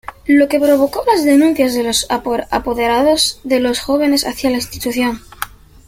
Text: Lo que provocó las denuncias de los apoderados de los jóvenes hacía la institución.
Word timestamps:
Lo 0.25 0.47
que 0.49 0.59
provocó 0.59 1.03
las 1.05 1.23
denuncias 1.23 1.75
de 1.75 1.83
los 1.83 2.07
apoderados 2.09 3.39
de 3.43 3.59
los 3.59 3.79
jóvenes 3.81 4.25
hacía 4.25 4.49
la 4.49 4.55
institución. 4.55 5.21